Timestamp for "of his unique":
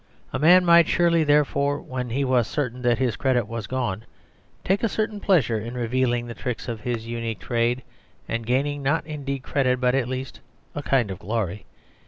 6.67-7.37